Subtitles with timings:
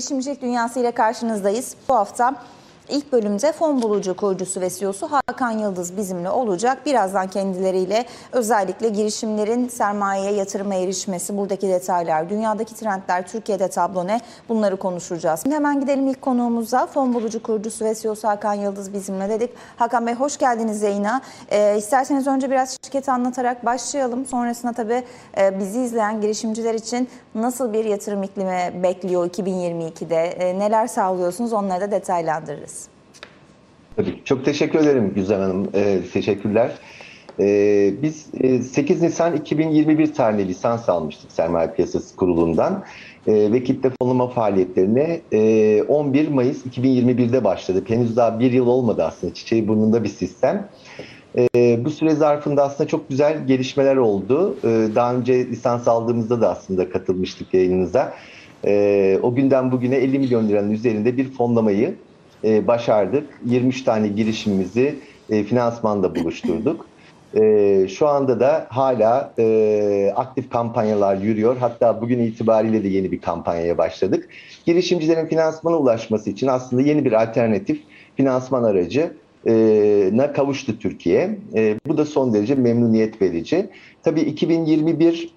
[0.00, 1.74] Girişimcilik Dünyası ile karşınızdayız.
[1.88, 2.34] Bu hafta
[2.90, 6.86] ilk bölümde fon bulucu kurucusu ve CEO'su Hakan Yıldız bizimle olacak.
[6.86, 14.76] Birazdan kendileriyle özellikle girişimlerin sermayeye yatırıma erişmesi, buradaki detaylar, dünyadaki trendler, Türkiye'de tablo ne bunları
[14.76, 15.40] konuşacağız.
[15.42, 16.86] Şimdi hemen gidelim ilk konuğumuza.
[16.86, 19.50] Fon bulucu kurucusu ve CEO'su Hakan Yıldız bizimle dedik.
[19.76, 21.20] Hakan Bey hoş geldiniz yayına.
[21.50, 24.26] Ee, isterseniz önce biraz şirketi anlatarak başlayalım.
[24.26, 25.04] Sonrasında tabii
[25.38, 30.24] e, bizi izleyen girişimciler için nasıl bir yatırım iklimi bekliyor 2022'de?
[30.24, 32.79] E, neler sağlıyorsunuz onları da detaylandırırız.
[33.96, 34.14] Tabii.
[34.24, 35.68] Çok teşekkür ederim Güzel Hanım.
[35.74, 36.72] Ee, teşekkürler.
[37.40, 42.84] Ee, biz e, 8 Nisan 2021 tarihinde lisans almıştık Sermaye Piyasası Kurulu'ndan.
[43.26, 47.90] Ee, ve kitle fonlama faaliyetlerine e, 11 Mayıs 2021'de başladık.
[47.90, 49.34] Henüz daha bir yıl olmadı aslında.
[49.34, 50.68] Çiçeği burnunda bir sistem.
[51.38, 54.56] Ee, bu süre zarfında aslında çok güzel gelişmeler oldu.
[54.64, 58.14] Ee, daha önce lisans aldığımızda da aslında katılmıştık yayınınıza.
[58.64, 61.94] Ee, o günden bugüne 50 milyon liranın üzerinde bir fonlamayı
[62.44, 63.40] e, başardık.
[63.44, 64.98] 23 tane girişimimizi
[65.30, 66.86] e, finansmanda buluşturduk.
[67.34, 71.56] E, şu anda da hala e, aktif kampanyalar yürüyor.
[71.56, 74.28] Hatta bugün itibariyle de yeni bir kampanyaya başladık.
[74.66, 77.80] Girişimcilerin finansmana ulaşması için aslında yeni bir alternatif
[78.16, 79.12] finansman aracı
[80.16, 81.38] na kavuştu Türkiye.
[81.54, 83.70] E, bu da son derece memnuniyet verici.
[84.02, 85.34] Tabii 2021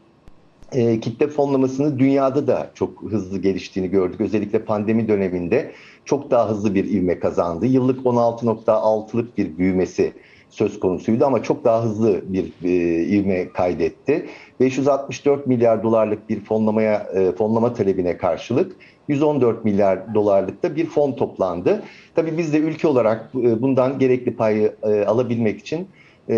[0.74, 4.22] e, kitle fonlamasını dünyada da çok hızlı geliştiğini gördük.
[4.22, 5.72] Özellikle pandemi döneminde
[6.06, 7.66] çok daha hızlı bir ivme kazandı.
[7.66, 10.14] Yıllık 16.6'lık bir büyümesi
[10.50, 14.26] söz konusuydu ama çok daha hızlı bir e, ivme kaydetti.
[14.60, 18.76] 564 milyar dolarlık bir fonlamaya e, fonlama talebine karşılık
[19.08, 21.84] 114 milyar dolarlık da bir fon toplandı.
[22.16, 25.88] Tabii biz de ülke olarak e, bundan gerekli payı e, alabilmek için
[26.30, 26.36] e,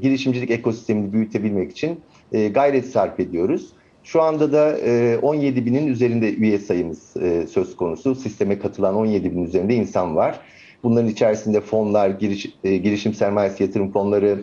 [0.00, 2.00] girişimcilik ekosistemini büyütebilmek için
[2.32, 3.72] e, gayret sarf ediyoruz.
[4.04, 4.76] Şu anda da
[5.22, 8.14] 17 e, binin üzerinde üye sayımız e, söz konusu.
[8.14, 10.40] Sisteme katılan 17 bin üzerinde insan var.
[10.82, 14.42] Bunların içerisinde fonlar, giriş, girişim sermayesi yatırım fonları,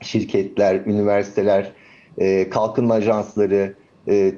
[0.00, 1.72] şirketler, üniversiteler,
[2.50, 3.74] kalkınma ajansları,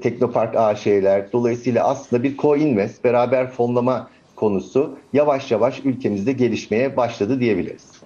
[0.03, 1.33] Teknopark AŞ'ler.
[1.33, 8.02] Dolayısıyla aslında bir co-invest, beraber fonlama konusu yavaş yavaş ülkemizde gelişmeye başladı diyebiliriz.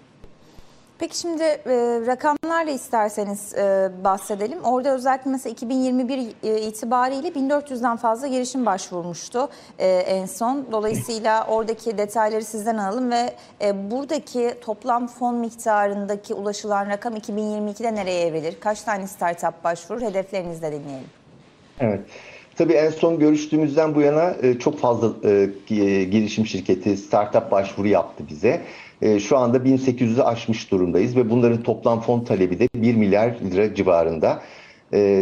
[0.99, 4.65] Peki şimdi e, rakamlarla isterseniz e, bahsedelim.
[4.65, 9.49] Orada özellikle mesela 2021 e, itibariyle 1400'den fazla girişim başvurmuştu
[9.79, 10.67] e, en son.
[10.73, 18.27] Dolayısıyla oradaki detayları sizden alalım ve e, buradaki toplam fon miktarındaki ulaşılan rakam 2022'de nereye
[18.27, 18.61] evrilir?
[18.61, 20.03] Kaç tane startup başvurur?
[20.03, 21.09] Hedeflerinizi de dinleyelim.
[21.81, 22.01] Evet.
[22.57, 25.49] Tabii en son görüştüğümüzden bu yana e, çok fazla e,
[26.05, 28.61] girişim şirketi startup başvuru yaptı bize.
[29.03, 33.75] E, şu anda 1800'ü aşmış durumdayız ve bunların toplam fon talebi de 1 milyar lira
[33.75, 34.43] civarında.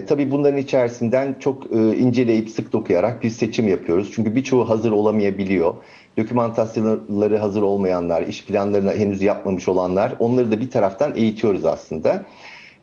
[0.09, 4.13] tabii bunların içerisinden çok inceleyip sık dokuyarak bir seçim yapıyoruz.
[4.15, 5.75] Çünkü birçoğu hazır olamayabiliyor.
[6.19, 12.25] Dokümantasyonları hazır olmayanlar, iş planlarını henüz yapmamış olanlar onları da bir taraftan eğitiyoruz aslında.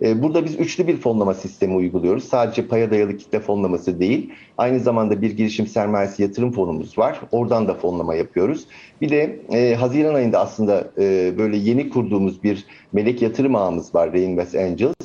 [0.01, 2.23] Ee, burada biz üçlü bir fonlama sistemi uyguluyoruz.
[2.23, 7.21] Sadece paya dayalı kitle fonlaması değil, aynı zamanda bir girişim sermayesi yatırım fonumuz var.
[7.31, 8.65] Oradan da fonlama yapıyoruz.
[9.01, 14.13] Bir de e, Haziran ayında aslında e, böyle yeni kurduğumuz bir melek yatırım ağımız var,
[14.13, 14.95] Reinvest Angels.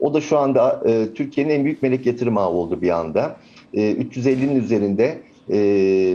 [0.00, 3.36] O da şu anda e, Türkiye'nin en büyük melek yatırım ağı oldu bir anda.
[3.74, 5.18] E, 350'nin üzerinde
[5.50, 5.56] e,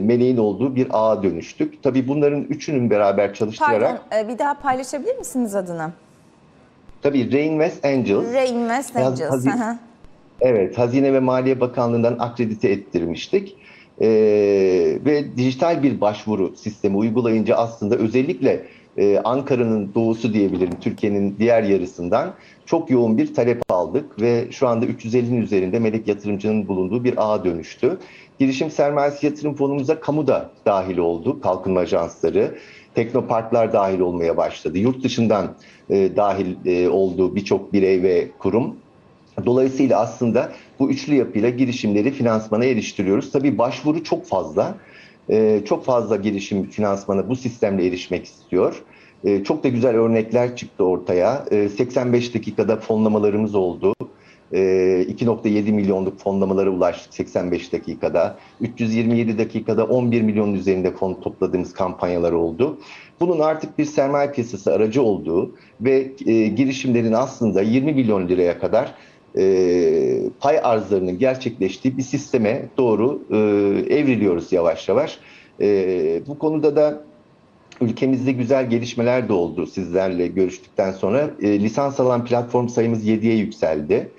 [0.02, 1.84] meleğin olduğu bir ağa dönüştük.
[1.84, 4.02] Tabii bunların üçünün beraber çalıştırarak...
[4.10, 5.92] Pardon, e, bir daha paylaşabilir misiniz adını?
[7.02, 8.34] Tabii Reinvest Angels.
[8.34, 9.32] Reinvest Angels.
[9.32, 9.80] Hazine,
[10.42, 13.56] evet, Hazine ve Maliye Bakanlığı'ndan akredite ettirmiştik.
[14.02, 14.08] Ee,
[15.06, 18.66] ve dijital bir başvuru sistemi uygulayınca aslında özellikle
[18.98, 22.34] e, Ankara'nın doğusu diyebilirim, Türkiye'nin diğer yarısından
[22.66, 27.46] çok yoğun bir talep aldık ve şu anda 350'nin üzerinde melek yatırımcının bulunduğu bir ağa
[27.46, 27.98] dönüştü.
[28.40, 32.56] Girişim sermayesi yatırım fonumuza kamu da dahil oldu, kalkınma ajansları,
[32.96, 34.78] teknoparklar dahil olmaya başladı.
[34.78, 35.56] Yurt dışından
[35.90, 38.76] e, dahil e, olduğu birçok birey ve kurum.
[39.46, 43.32] Dolayısıyla aslında bu üçlü yapıyla girişimleri finansmana eriştiriyoruz.
[43.32, 44.76] Tabii başvuru çok fazla.
[45.30, 48.84] E, çok fazla girişim finansmana bu sistemle erişmek istiyor.
[49.24, 51.46] E, çok da güzel örnekler çıktı ortaya.
[51.52, 53.94] E, 85 dakikada fonlamalarımız oldu.
[54.54, 58.38] 2.7 ee, milyonluk fonlamalara ulaştık 85 dakikada.
[58.62, 62.78] 327 dakikada 11 milyonun üzerinde fon topladığımız kampanyalar oldu.
[63.20, 68.96] Bunun artık bir sermaye piyasası aracı olduğu ve e, girişimlerin aslında 20 milyon liraya kadar
[69.38, 73.38] e, pay arzlarının gerçekleştiği bir sisteme doğru e,
[73.96, 75.20] evriliyoruz yavaş yavaş.
[75.62, 77.04] E, bu konuda da
[77.82, 81.30] ülkemizde güzel gelişmeler de oldu sizlerle görüştükten sonra.
[81.42, 84.10] E, lisans alan platform sayımız 7'ye yükseldi.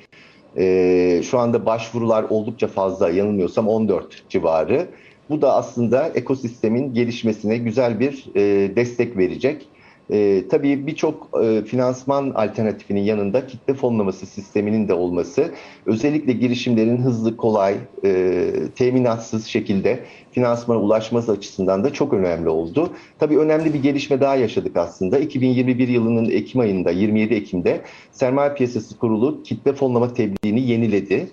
[0.57, 4.89] E, şu anda başvurular oldukça fazla yanılmıyorsam 14 civarı.
[5.31, 9.70] Bu da aslında ekosistemin gelişmesine güzel bir e, destek verecek.
[10.13, 15.51] E, tabii birçok e, finansman alternatifinin yanında kitle fonlaması sisteminin de olması
[15.87, 17.75] özellikle girişimlerin hızlı, kolay,
[18.05, 20.01] e, teminatsız şekilde
[20.33, 22.91] finansmana ulaşması açısından da çok önemli oldu.
[23.19, 25.19] Tabii önemli bir gelişme daha yaşadık aslında.
[25.19, 27.81] 2021 yılının Ekim ayında, 27 Ekim'de
[28.13, 31.27] Sermaye Piyasası Kurulu kitle fonlama tebliğini yeniledi.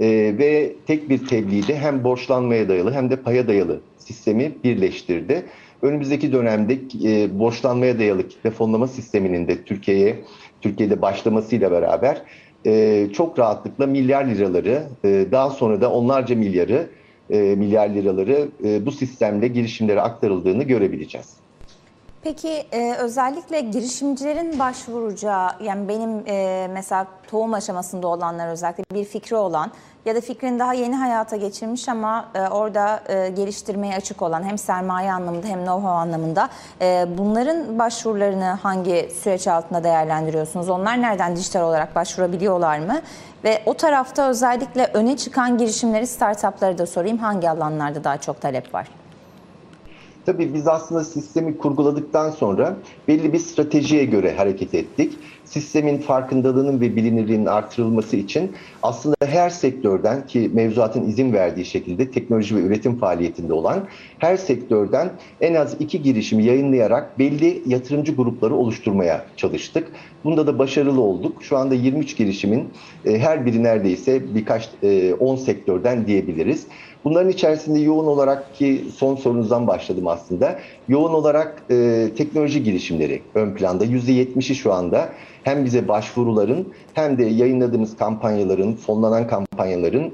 [0.00, 0.06] E,
[0.38, 5.42] ve tek bir tebliğde hem borçlanmaya dayalı hem de paya dayalı sistemi birleştirdi.
[5.82, 10.24] Önümüzdeki dönemde e, borçlanmaya dayalı kitle fonlama sisteminin de Türkiye'ye
[10.60, 12.22] Türkiye'de başlamasıyla beraber
[12.66, 16.90] e, çok rahatlıkla milyar liraları e, daha sonra da onlarca milyarı
[17.30, 21.45] e, milyar liraları e, bu sistemle girişimlere aktarıldığını görebileceğiz.
[22.26, 29.36] Peki e, özellikle girişimcilerin başvuracağı yani benim e, mesela tohum aşamasında olanlar özellikle bir fikri
[29.36, 29.70] olan
[30.04, 34.58] ya da fikrini daha yeni hayata geçirmiş ama e, orada e, geliştirmeye açık olan hem
[34.58, 36.48] sermaye anlamında hem know-how anlamında
[36.80, 40.68] e, bunların başvurularını hangi süreç altında değerlendiriyorsunuz?
[40.68, 43.00] Onlar nereden dijital olarak başvurabiliyorlar mı?
[43.44, 48.74] Ve o tarafta özellikle öne çıkan girişimleri, startupları da sorayım hangi alanlarda daha çok talep
[48.74, 49.05] var?
[50.26, 52.76] Tabii biz aslında sistemi kurguladıktan sonra
[53.08, 55.12] belli bir stratejiye göre hareket ettik.
[55.44, 58.52] Sistemin farkındalığının ve bilinirliğinin artırılması için
[58.82, 63.84] aslında her sektörden ki mevzuatın izin verdiği şekilde teknoloji ve üretim faaliyetinde olan
[64.18, 69.88] her sektörden en az iki girişimi yayınlayarak belli yatırımcı grupları oluşturmaya çalıştık.
[70.24, 71.42] Bunda da başarılı olduk.
[71.42, 72.68] Şu anda 23 girişimin
[73.04, 74.70] e, her biri neredeyse birkaç
[75.20, 76.66] 10 sektörden diyebiliriz.
[77.06, 80.58] Bunların içerisinde yoğun olarak ki son sorunuzdan başladım aslında.
[80.88, 83.84] Yoğun olarak e, teknoloji girişimleri ön planda.
[83.84, 85.08] %70'i şu anda
[85.44, 90.12] hem bize başvuruların hem de yayınladığımız kampanyaların, fonlanan kampanyaların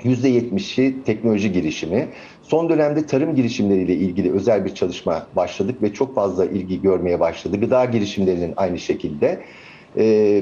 [0.00, 2.08] %70'i teknoloji girişimi.
[2.42, 7.60] Son dönemde tarım girişimleriyle ilgili özel bir çalışma başladık ve çok fazla ilgi görmeye başladı.
[7.60, 9.40] Gıda girişimlerinin aynı şekilde.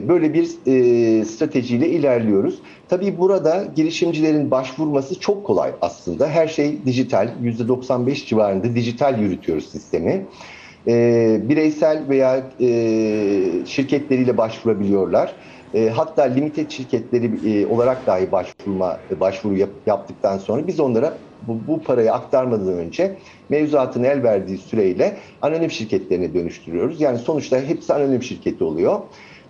[0.08, 0.44] Böyle bir
[1.24, 2.62] stratejiyle ilerliyoruz.
[2.88, 6.28] Tabii burada girişimcilerin başvurması çok kolay aslında.
[6.28, 10.26] Her şey dijital, %95 civarında dijital yürütüyoruz sistemi.
[11.48, 12.50] Bireysel veya
[13.66, 15.36] şirketleriyle başvurabiliyorlar.
[15.92, 22.12] Hatta limited şirketleri olarak dahi başvurma başvuru yap, yaptıktan sonra biz onlara bu, bu parayı
[22.12, 27.00] aktarmadan önce mevzuatın el verdiği süreyle anonim şirketlerine dönüştürüyoruz.
[27.00, 29.00] Yani sonuçta hepsi anonim şirketi oluyor.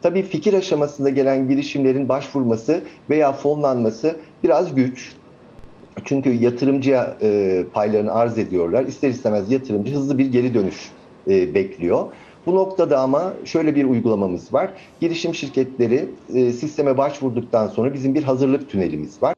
[0.03, 5.13] Tabii fikir aşamasında gelen girişimlerin başvurması veya fonlanması biraz güç.
[6.05, 8.85] Çünkü yatırımcıya e, paylarını arz ediyorlar.
[8.85, 10.91] İster istemez yatırımcı hızlı bir geri dönüş
[11.29, 12.07] e, bekliyor.
[12.47, 14.71] Bu noktada ama şöyle bir uygulamamız var.
[15.01, 19.35] Girişim şirketleri e, sisteme başvurduktan sonra bizim bir hazırlık tünelimiz var.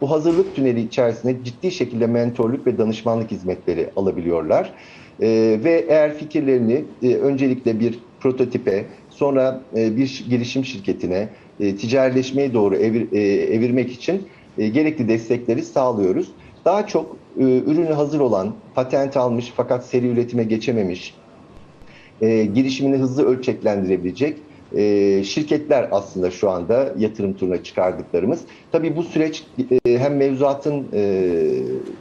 [0.00, 4.72] Bu hazırlık tüneli içerisinde ciddi şekilde mentorluk ve danışmanlık hizmetleri alabiliyorlar.
[5.20, 5.28] E,
[5.64, 8.84] ve eğer fikirlerini e, öncelikle bir prototipe,
[9.16, 11.28] sonra e, bir girişim şirketine
[11.60, 13.20] e, ticarileşmeye doğru evir, e,
[13.54, 14.28] evirmek için
[14.58, 16.28] e, gerekli destekleri sağlıyoruz.
[16.64, 21.14] Daha çok ürünü hazır olan, patent almış fakat seri üretime geçememiş,
[22.20, 24.36] girişimini hızlı ölçeklendirebilecek
[24.74, 28.40] e, şirketler aslında şu anda yatırım turuna çıkardıklarımız.
[28.72, 29.44] Tabii bu süreç
[29.86, 31.32] e, hem mevzuatın e,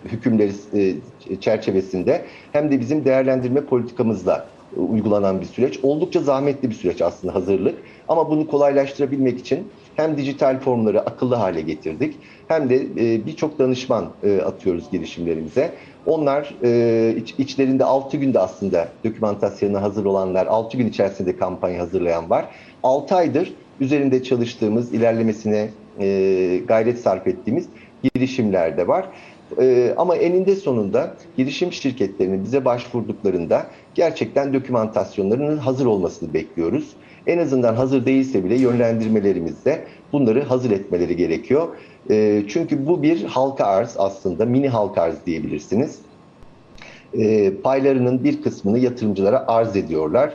[0.06, 0.96] hükümleri e,
[1.40, 5.80] çerçevesinde hem de bizim değerlendirme politikamızla uygulanan bir süreç.
[5.84, 7.76] Oldukça zahmetli bir süreç aslında hazırlık.
[8.08, 12.16] Ama bunu kolaylaştırabilmek için hem dijital formları akıllı hale getirdik
[12.48, 15.72] hem de e, birçok danışman e, atıyoruz girişimlerimize.
[16.06, 22.30] Onlar e, iç, içlerinde 6 günde aslında dokümantasyonu hazır olanlar, 6 gün içerisinde kampanya hazırlayan
[22.30, 22.46] var.
[22.84, 25.70] 6 aydır üzerinde çalıştığımız, ilerlemesine
[26.68, 27.70] gayret sarf ettiğimiz
[28.14, 29.06] girişimler de var.
[29.60, 36.90] Ee, ama eninde sonunda girişim şirketlerinin bize başvurduklarında gerçekten dokümantasyonlarının hazır olmasını bekliyoruz.
[37.28, 39.84] En azından hazır değilse bile yönlendirmelerimizde
[40.14, 41.68] bunları hazır etmeleri gerekiyor.
[42.10, 46.00] Ee, çünkü bu bir halka arz aslında, mini halka arz diyebilirsiniz.
[47.18, 50.34] Ee, paylarının bir kısmını yatırımcılara arz ediyorlar.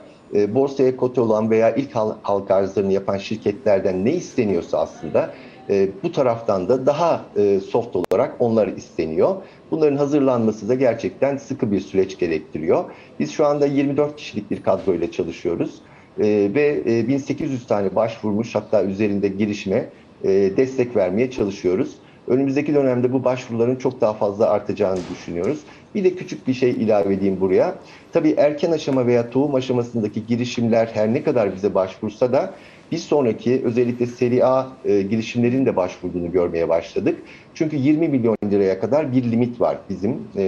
[0.49, 5.31] Borsaya kote olan veya ilk halka arzlarını yapan şirketlerden ne isteniyorsa aslında
[5.71, 9.37] e, bu taraftan da daha e, soft olarak onlar isteniyor.
[9.71, 12.85] Bunların hazırlanması da gerçekten sıkı bir süreç gerektiriyor.
[13.21, 15.83] Biz şu anda 24 kişilik bir kadroyla çalışıyoruz
[16.19, 19.89] e, ve e, 1800 tane başvurmuş hatta üzerinde girişime
[20.25, 21.95] e, destek vermeye çalışıyoruz.
[22.31, 25.61] Önümüzdeki dönemde bu başvuruların çok daha fazla artacağını düşünüyoruz.
[25.95, 27.75] Bir de küçük bir şey ilave edeyim buraya.
[28.13, 32.55] Tabii erken aşama veya tohum aşamasındaki girişimler her ne kadar bize başvursa da
[32.93, 37.19] bir sonraki özellikle seri A e, girişimlerin de başvurduğunu görmeye başladık.
[37.55, 40.43] Çünkü 20 milyon liraya kadar bir limit var bizim e,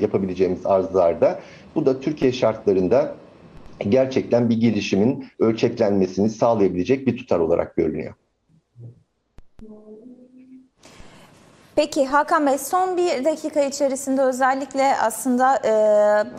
[0.00, 1.40] yapabileceğimiz arzlarda.
[1.74, 3.16] Bu da Türkiye şartlarında
[3.88, 8.14] gerçekten bir girişimin ölçeklenmesini sağlayabilecek bir tutar olarak görünüyor.
[11.76, 15.72] Peki Hakan Bey son bir dakika içerisinde özellikle aslında e,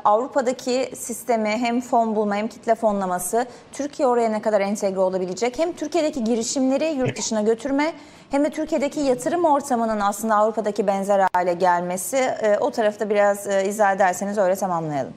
[0.06, 5.60] Avrupa'daki sistemi hem fon bulma hem kitle fonlaması Türkiye oraya ne kadar entegre olabilecek?
[5.60, 7.94] Hem Türkiye'deki girişimleri yurt dışına götürme
[8.32, 13.68] hem de Türkiye'deki yatırım ortamının aslında Avrupa'daki benzer hale gelmesi e, o tarafta biraz e,
[13.68, 15.14] izah ederseniz öyle tamamlayalım.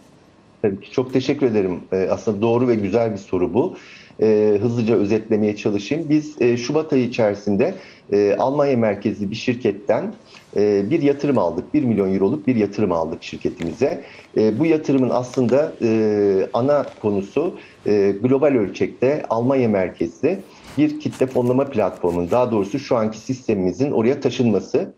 [0.62, 1.80] Tabii ki çok teşekkür ederim.
[1.92, 3.76] Ee, aslında doğru ve güzel bir soru bu.
[4.20, 6.08] Ee, hızlıca özetlemeye çalışayım.
[6.08, 7.74] Biz e, Şubat ayı içerisinde
[8.12, 10.14] e, Almanya merkezli bir şirketten
[10.56, 11.74] e, bir yatırım aldık.
[11.74, 14.04] 1 milyon euroluk bir yatırım aldık şirketimize.
[14.36, 17.54] E, bu yatırımın aslında e, ana konusu
[17.86, 20.38] e, global ölçekte Almanya merkezli
[20.78, 24.94] bir kitle fonlama platformunun daha doğrusu şu anki sistemimizin oraya taşınması.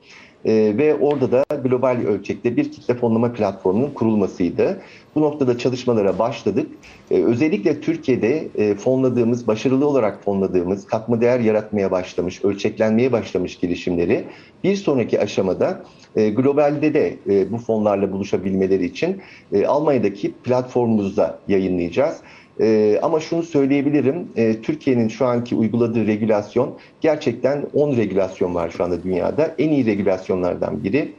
[0.46, 4.80] Ee, ve orada da global ölçekte bir kitle fonlama platformunun kurulmasıydı.
[5.16, 6.66] Bu noktada çalışmalara başladık.
[7.10, 14.24] Ee, özellikle Türkiye'de e, fonladığımız, başarılı olarak fonladığımız, katma değer yaratmaya başlamış, ölçeklenmeye başlamış girişimleri
[14.64, 15.84] bir sonraki aşamada
[16.16, 22.16] e, globalde de e, bu fonlarla buluşabilmeleri için e, Almanya'daki platformumuzda yayınlayacağız.
[22.60, 28.84] Ee, ama şunu söyleyebilirim, e, Türkiye'nin şu anki uyguladığı regülasyon gerçekten 10 regülasyon var şu
[28.84, 29.54] anda dünyada.
[29.58, 31.12] En iyi regülasyonlardan biri.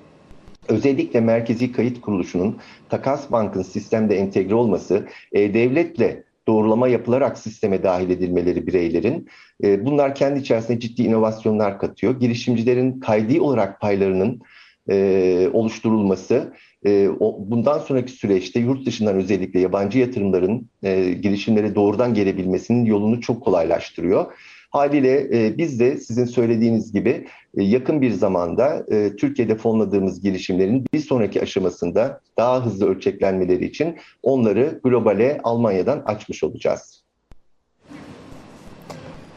[0.70, 2.58] Özellikle Merkezi Kayıt Kuruluşu'nun
[2.90, 9.28] Takas Bank'ın sistemde entegre olması, e, devletle doğrulama yapılarak sisteme dahil edilmeleri bireylerin.
[9.64, 12.20] E, bunlar kendi içerisinde ciddi inovasyonlar katıyor.
[12.20, 14.42] Girişimcilerin kaydi olarak paylarının
[14.90, 16.54] e, oluşturulması,
[16.86, 23.22] e, o, bundan sonraki süreçte yurt dışından özellikle yabancı yatırımların e, girişimlere doğrudan gelebilmesinin yolunu
[23.22, 24.34] çok kolaylaştırıyor.
[24.78, 30.86] Haliyle e, biz de sizin söylediğiniz gibi e, yakın bir zamanda e, Türkiye'de fonladığımız girişimlerin
[30.94, 37.04] bir sonraki aşamasında daha hızlı ölçeklenmeleri için onları globale Almanya'dan açmış olacağız.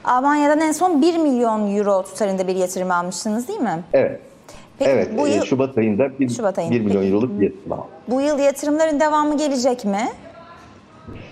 [0.04, 3.84] Almanya'dan en son 1 milyon euro tutarında bir yatırım almıştınız değil mi?
[3.92, 4.20] Evet.
[4.78, 6.74] Peki evet, bu e, yıl, Şubat ayında 1, Şubat ayında.
[6.74, 7.14] 1 milyon Peki.
[7.14, 7.86] euroluk bir yatırım aldık.
[8.08, 10.08] bu yıl yatırımların devamı gelecek mi?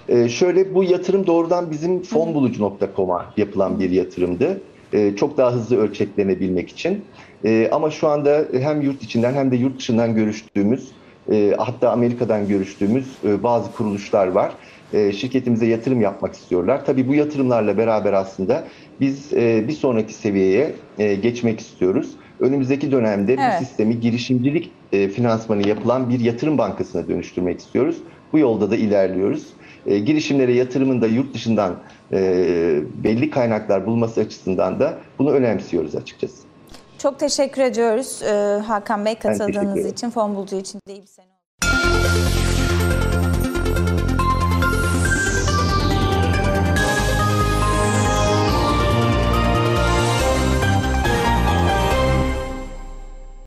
[0.08, 4.62] Ee, şöyle bu yatırım doğrudan bizim fonbulucu.com'a yapılan bir yatırımdı.
[4.92, 7.04] Ee, çok daha hızlı ölçeklenebilmek için.
[7.44, 10.98] Ee, ama şu anda hem yurt içinden hem de yurt dışından görüştüğümüz
[11.32, 14.52] e, hatta Amerika'dan görüştüğümüz e, bazı kuruluşlar var.
[14.92, 16.84] E, şirketimize yatırım yapmak istiyorlar.
[16.84, 18.68] Tabii bu yatırımlarla beraber aslında
[19.00, 22.16] biz e, bir sonraki seviyeye e, geçmek istiyoruz.
[22.40, 23.60] Önümüzdeki dönemde Evet.
[23.60, 28.02] bu sistemi girişimcilik e, finansmanı yapılan bir yatırım bankasına dönüştürmek istiyoruz.
[28.32, 29.46] Bu yolda da ilerliyoruz.
[29.86, 31.76] E, girişimlere yatırımın da yurt dışından
[32.12, 32.18] e,
[33.04, 36.48] belli kaynaklar bulması açısından da bunu önemsiyoruz açıkçası.
[36.98, 41.26] Çok teşekkür ediyoruz e, Hakan Bey katıldığınız için, fon bulucu için de iyi bir sene
[41.26, 41.37] olsun.